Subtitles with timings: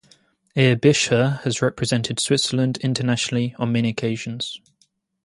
[0.55, 4.59] Aebischer has represented Switzerland internationally on many occasions.